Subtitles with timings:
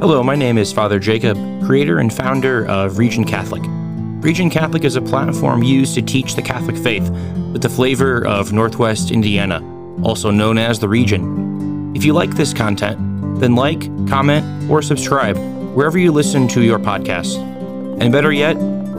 [0.00, 3.62] Hello, my name is Father Jacob, creator and founder of Region Catholic.
[4.24, 7.10] Region Catholic is a platform used to teach the Catholic faith
[7.52, 9.62] with the flavor of Northwest Indiana,
[10.02, 11.94] also known as the region.
[11.94, 12.98] If you like this content,
[13.40, 15.36] then like, comment, or subscribe
[15.74, 17.36] wherever you listen to your podcast.
[18.00, 18.56] And better yet,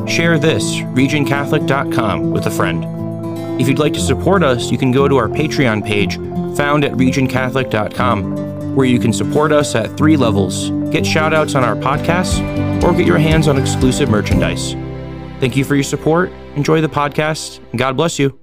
[0.07, 3.59] share this, regioncatholic.com, with a friend.
[3.59, 6.17] If you'd like to support us, you can go to our Patreon page
[6.55, 11.75] found at regioncatholic.com, where you can support us at three levels, get shoutouts on our
[11.75, 12.39] podcasts,
[12.83, 14.73] or get your hands on exclusive merchandise.
[15.39, 16.31] Thank you for your support.
[16.55, 18.37] Enjoy the podcast, and God bless you.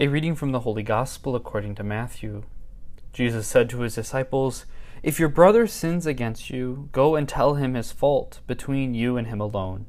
[0.00, 2.44] A reading from the Holy Gospel according to Matthew.
[3.12, 4.64] Jesus said to his disciples,
[5.02, 9.26] If your brother sins against you, go and tell him his fault between you and
[9.26, 9.86] him alone.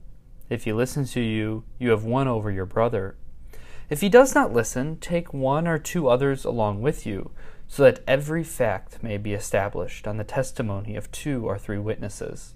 [0.50, 3.18] If he listens to you, you have won over your brother.
[3.90, 7.32] If he does not listen, take one or two others along with you,
[7.68, 12.54] so that every fact may be established on the testimony of two or three witnesses.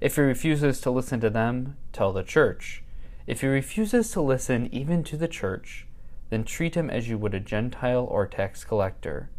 [0.00, 2.82] If he refuses to listen to them, tell the church.
[3.26, 5.86] If he refuses to listen even to the church,
[6.30, 9.30] then treat him as you would a Gentile or tax collector.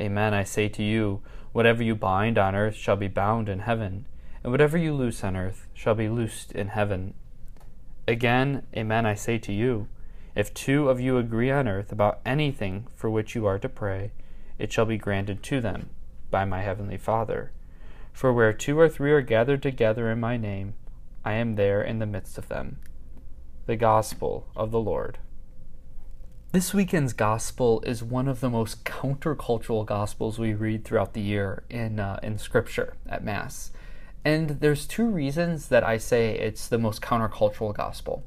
[0.00, 1.20] Amen, I say to you,
[1.52, 4.06] whatever you bind on earth shall be bound in heaven,
[4.42, 7.14] and whatever you loose on earth shall be loosed in heaven.
[8.08, 9.86] Again, amen, I say to you,
[10.34, 14.12] if two of you agree on earth about anything for which you are to pray,
[14.58, 15.90] it shall be granted to them
[16.30, 17.52] by my heavenly Father.
[18.12, 20.74] For where two or three are gathered together in my name,
[21.24, 22.78] I am there in the midst of them.
[23.66, 25.18] The Gospel of the Lord.
[26.52, 31.62] This weekend's gospel is one of the most countercultural gospels we read throughout the year
[31.70, 33.70] in uh, in Scripture at Mass,
[34.22, 38.24] and there's two reasons that I say it's the most countercultural gospel.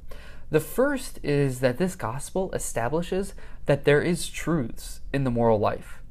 [0.51, 3.33] The first is that this gospel establishes
[3.65, 6.01] that there is truths in the moral life,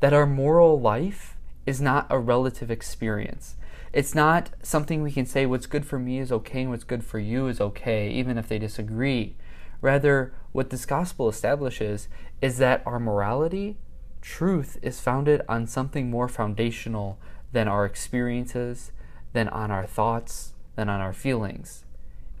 [0.00, 3.56] that our moral life is not a relative experience.
[3.92, 7.04] It's not something we can say what's good for me is okay and what's good
[7.04, 9.36] for you is okay, even if they disagree.
[9.80, 12.08] Rather, what this gospel establishes
[12.42, 13.76] is that our morality,
[14.20, 17.18] truth, is founded on something more foundational
[17.52, 18.90] than our experiences,
[19.32, 21.84] than on our thoughts, than on our feelings.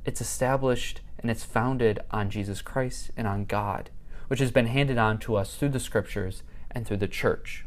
[0.04, 3.88] It's established and it's founded on Jesus Christ and on God,
[4.28, 7.64] which has been handed on to us through the scriptures and through the church.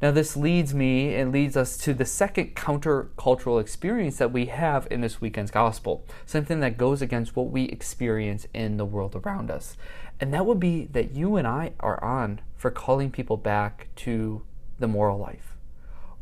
[0.00, 4.86] Now, this leads me and leads us to the second countercultural experience that we have
[4.88, 9.50] in this weekend's gospel, something that goes against what we experience in the world around
[9.50, 9.76] us.
[10.20, 14.42] And that would be that you and I are on for calling people back to
[14.78, 15.56] the moral life.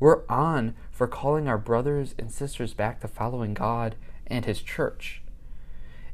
[0.00, 5.20] We're on for calling our brothers and sisters back to following God and His church.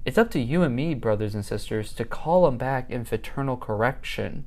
[0.05, 3.57] It's up to you and me, brothers and sisters, to call them back in fraternal
[3.57, 4.45] correction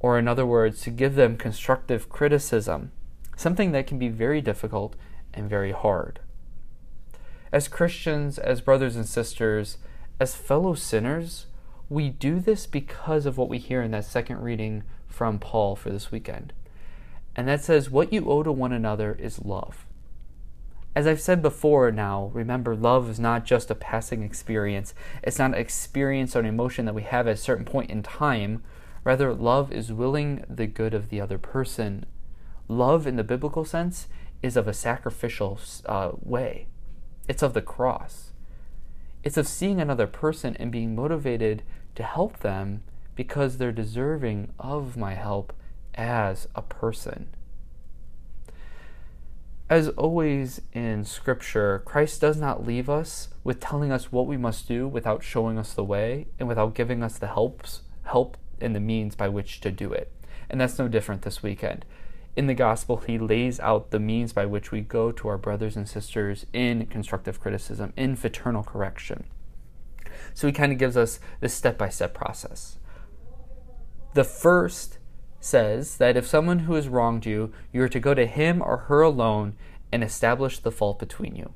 [0.00, 2.92] or in other words, to give them constructive criticism,
[3.36, 4.94] something that can be very difficult
[5.32, 6.20] and very hard.
[7.52, 9.78] As Christians, as brothers and sisters,
[10.20, 11.46] as fellow sinners,
[11.88, 15.90] we do this because of what we hear in that second reading from Paul for
[15.90, 16.52] this weekend.
[17.34, 19.85] And that says, What you owe to one another is love.
[20.96, 24.94] As I've said before now, remember, love is not just a passing experience.
[25.22, 28.02] It's not an experience or an emotion that we have at a certain point in
[28.02, 28.64] time
[29.06, 32.04] Rather, love is willing the good of the other person.
[32.66, 34.08] Love, in the biblical sense,
[34.42, 36.66] is of a sacrificial uh, way,
[37.28, 38.32] it's of the cross.
[39.22, 41.62] It's of seeing another person and being motivated
[41.94, 42.82] to help them
[43.14, 45.52] because they're deserving of my help
[45.94, 47.28] as a person.
[49.68, 54.68] As always in Scripture, Christ does not leave us with telling us what we must
[54.68, 58.80] do without showing us the way and without giving us the helps, help and the
[58.80, 60.12] means by which to do it.
[60.48, 61.84] And that's no different this weekend.
[62.36, 65.74] In the gospel, he lays out the means by which we go to our brothers
[65.74, 69.24] and sisters in constructive criticism, in fraternal correction.
[70.32, 72.78] So he kind of gives us this step by step process.
[74.14, 74.98] The first
[75.46, 78.76] says that if someone who has wronged you, you are to go to him or
[78.76, 79.54] her alone
[79.92, 81.52] and establish the fault between you.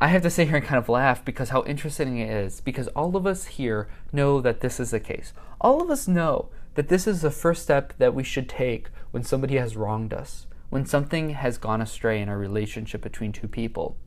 [0.00, 2.88] I have to sit here and kind of laugh because how interesting it is, because
[2.88, 5.34] all of us here know that this is the case.
[5.60, 9.24] All of us know that this is the first step that we should take when
[9.24, 13.98] somebody has wronged us, when something has gone astray in a relationship between two people.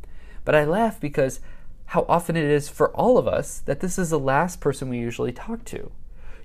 [0.45, 1.41] But I laugh because
[1.87, 4.97] how often it is for all of us that this is the last person we
[4.97, 5.91] usually talk to.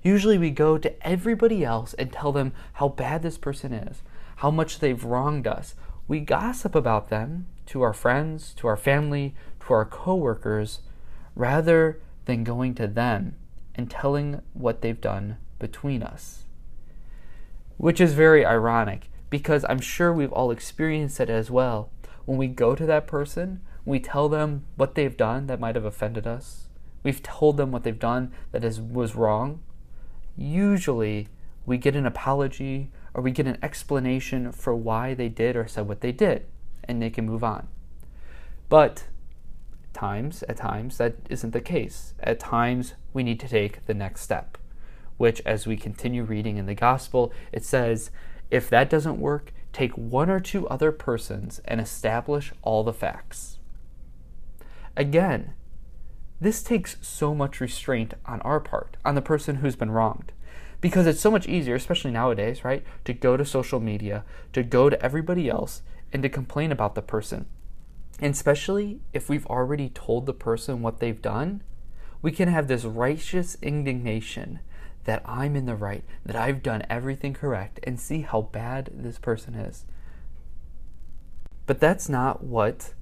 [0.03, 4.01] Usually we go to everybody else and tell them how bad this person is,
[4.37, 5.75] how much they've wronged us.
[6.07, 9.35] We gossip about them to our friends, to our family,
[9.65, 10.79] to our coworkers,
[11.35, 13.35] rather than going to them
[13.75, 16.43] and telling what they've done between us.
[17.77, 21.91] Which is very ironic because I'm sure we've all experienced it as well.
[22.25, 25.85] When we go to that person, we tell them what they've done that might have
[25.85, 26.67] offended us.
[27.03, 29.61] We've told them what they've done that is, was wrong.
[30.41, 31.27] Usually,
[31.65, 35.85] we get an apology or we get an explanation for why they did or said
[35.85, 36.45] what they did,
[36.85, 37.67] and they can move on.
[38.69, 39.03] But
[39.91, 42.13] times, at times, that isn't the case.
[42.21, 44.57] At times, we need to take the next step,
[45.17, 48.09] which, as we continue reading in the gospel, it says,
[48.49, 53.57] if that doesn't work, take one or two other persons and establish all the facts.
[54.95, 55.53] Again,
[56.41, 60.31] this takes so much restraint on our part, on the person who's been wronged.
[60.81, 64.89] Because it's so much easier, especially nowadays, right, to go to social media, to go
[64.89, 65.81] to everybody else,
[66.13, 67.45] and to complain about the person.
[68.21, 71.63] And especially if we've already told the person what they've done,
[72.21, 74.59] we can have this righteous indignation
[75.05, 79.17] that I'm in the right, that I've done everything correct, and see how bad this
[79.17, 79.85] person is.
[81.65, 82.93] But that's not what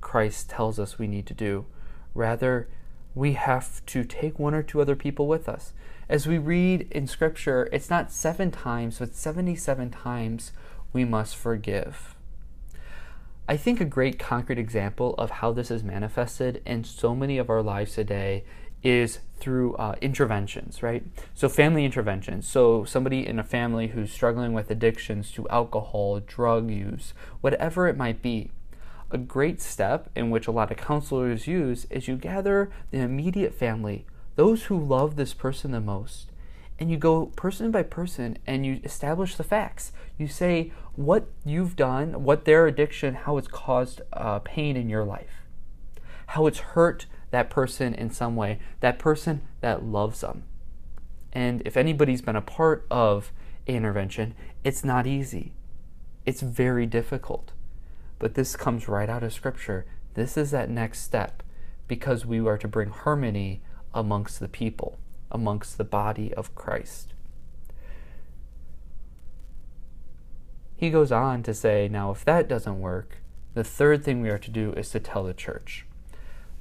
[0.00, 1.66] Christ tells us we need to do.
[2.14, 2.68] Rather,
[3.14, 5.72] we have to take one or two other people with us.
[6.08, 10.52] As we read in Scripture, it's not seven times, but 77 times
[10.92, 12.14] we must forgive.
[13.48, 17.50] I think a great concrete example of how this is manifested in so many of
[17.50, 18.44] our lives today
[18.82, 21.04] is through uh, interventions, right?
[21.34, 22.48] So, family interventions.
[22.48, 27.96] So, somebody in a family who's struggling with addictions to alcohol, drug use, whatever it
[27.96, 28.50] might be.
[29.12, 33.54] A great step in which a lot of counselors use is you gather the immediate
[33.54, 34.06] family,
[34.36, 36.30] those who love this person the most,
[36.78, 39.92] and you go person by person and you establish the facts.
[40.16, 45.04] You say what you've done, what their addiction, how it's caused uh, pain in your
[45.04, 45.44] life,
[46.28, 50.44] how it's hurt that person in some way, that person that loves them.
[51.34, 53.30] And if anybody's been a part of
[53.66, 55.52] intervention, it's not easy.
[56.24, 57.52] It's very difficult.
[58.22, 59.84] But this comes right out of Scripture.
[60.14, 61.42] This is that next step
[61.88, 64.96] because we are to bring harmony amongst the people,
[65.32, 67.14] amongst the body of Christ.
[70.76, 73.18] He goes on to say, now, if that doesn't work,
[73.54, 75.84] the third thing we are to do is to tell the church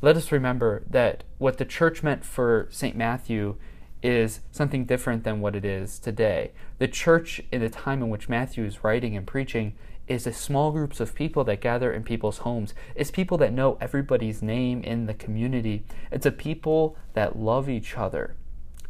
[0.02, 2.96] let us remember that what the church meant for St.
[2.96, 3.58] Matthew
[4.02, 6.54] is something different than what it is today.
[6.80, 9.76] The church, in the time in which Matthew is writing and preaching,
[10.08, 12.74] is a small groups of people that gather in people's homes.
[12.96, 15.84] It's people that know everybody's name in the community.
[16.12, 18.36] It's a people that love each other.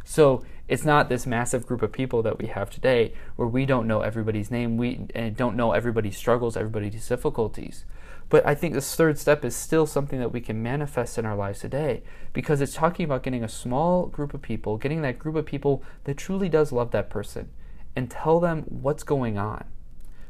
[0.04, 3.88] So it's not this massive group of people that we have today where we don't
[3.88, 7.86] know everybody's name, we eh, don't know everybody's struggles, everybody's difficulties.
[8.30, 11.36] But I think this third step is still something that we can manifest in our
[11.36, 15.36] lives today because it's talking about getting a small group of people, getting that group
[15.36, 17.50] of people that truly does love that person
[17.94, 19.66] and tell them what's going on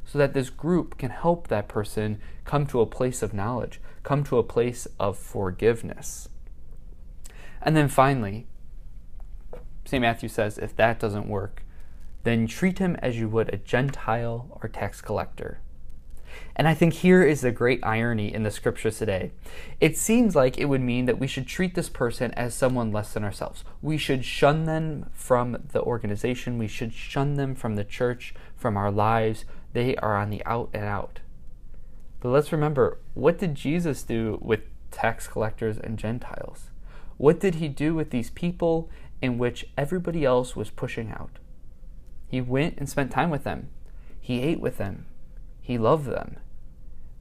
[0.06, 4.24] so that this group can help that person come to a place of knowledge, come
[4.24, 6.30] to a place of forgiveness.
[7.62, 8.48] And then finally,
[9.86, 10.02] St.
[10.02, 11.64] Matthew says if that doesn't work,
[12.24, 15.60] then treat him as you would a Gentile or tax collector.
[16.56, 19.32] And I think here is the great irony in the scriptures today.
[19.80, 23.14] It seems like it would mean that we should treat this person as someone less
[23.14, 23.64] than ourselves.
[23.82, 28.78] We should shun them from the organization, we should shun them from the church, from
[28.78, 29.46] our lives.
[29.74, 31.20] They are on the out and out.
[32.20, 34.62] But let's remember what did Jesus do with
[34.92, 36.70] tax collectors and Gentiles?
[37.18, 38.90] What did he do with these people
[39.22, 41.40] in which everybody else was pushing out?
[42.28, 43.70] He went and spent time with them.
[44.20, 45.06] He ate with them.
[45.62, 46.38] He loved them.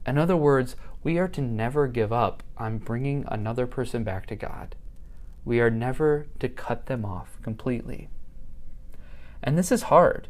[0.05, 4.35] In other words, we are to never give up on bringing another person back to
[4.35, 4.75] God.
[5.43, 8.09] We are never to cut them off completely.
[9.43, 10.27] And this is hard.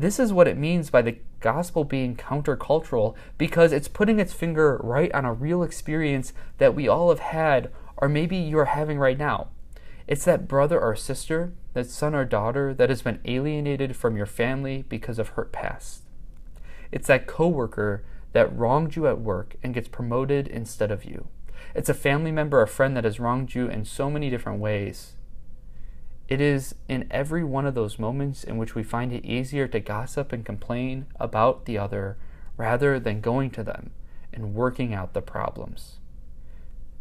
[0.00, 4.80] This is what it means by the gospel being countercultural because it's putting its finger
[4.82, 9.18] right on a real experience that we all have had, or maybe you're having right
[9.18, 9.48] now.
[10.06, 14.24] It's that brother or sister, that son or daughter that has been alienated from your
[14.24, 16.04] family because of hurt past.
[16.90, 18.02] It's that coworker
[18.32, 21.28] that wronged you at work and gets promoted instead of you.
[21.74, 25.12] It's a family member or friend that has wronged you in so many different ways.
[26.30, 29.80] It is in every one of those moments in which we find it easier to
[29.80, 32.16] gossip and complain about the other
[32.56, 33.90] rather than going to them
[34.32, 35.98] and working out the problems.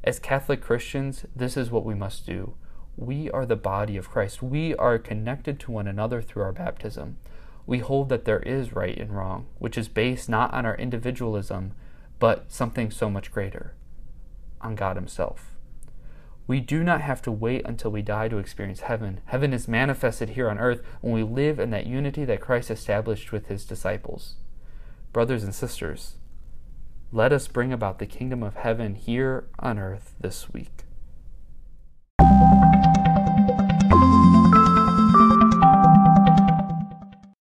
[0.03, 2.55] As Catholic Christians, this is what we must do.
[2.97, 4.41] We are the body of Christ.
[4.41, 7.17] We are connected to one another through our baptism
[7.69, 11.73] we hold that there is right and wrong, which is based not on our individualism,
[12.17, 13.75] but something so much greater
[14.59, 15.51] on God Himself.
[16.49, 19.21] We do not have to wait until we die to experience heaven.
[19.25, 23.31] Heaven is manifested here on earth when we live in that unity that Christ established
[23.31, 24.33] with his disciples.
[25.13, 26.15] Brothers and sisters,
[27.11, 30.85] let us bring about the kingdom of heaven here on earth this week.